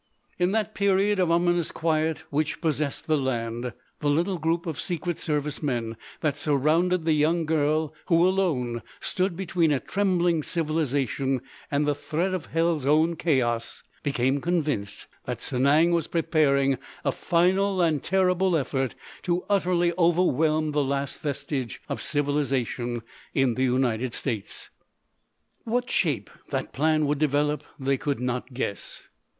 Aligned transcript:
In 0.39 0.51
that 0.53 0.73
period 0.73 1.19
of 1.19 1.29
ominous 1.29 1.71
quiet 1.71 2.23
which 2.31 2.59
possessed 2.59 3.05
the 3.05 3.15
land, 3.19 3.71
the 3.99 4.09
little 4.09 4.39
group 4.39 4.65
of 4.65 4.81
Secret 4.81 5.19
Service 5.19 5.61
men 5.61 5.95
that 6.21 6.35
surrounded 6.35 7.05
the 7.05 7.13
young 7.13 7.45
girl 7.45 7.93
who 8.07 8.25
alone 8.27 8.81
stood 8.99 9.35
between 9.37 9.71
a 9.71 9.79
trembling 9.79 10.41
civilisation 10.41 11.39
and 11.69 11.85
the 11.85 11.93
threat 11.93 12.33
of 12.33 12.47
hell's 12.47 12.83
own 12.83 13.15
chaos, 13.15 13.83
became 14.01 14.41
convinced 14.41 15.05
that 15.25 15.37
Sanang 15.37 15.91
was 15.91 16.07
preparing 16.07 16.79
a 17.05 17.11
final 17.11 17.79
and 17.79 18.01
terrible 18.01 18.57
effort 18.57 18.95
to 19.21 19.43
utterly 19.51 19.93
overwhelm 19.99 20.71
the 20.71 20.83
last 20.83 21.19
vestige 21.21 21.79
of 21.87 22.01
civilisation 22.01 23.03
in 23.35 23.53
the 23.53 23.65
United 23.65 24.15
States. 24.15 24.71
What 25.63 25.91
shape 25.91 26.31
that 26.49 26.73
plan 26.73 27.05
would 27.05 27.19
develop 27.19 27.63
they 27.79 27.97
could 27.97 28.19
not 28.19 28.51
guess. 28.55 29.07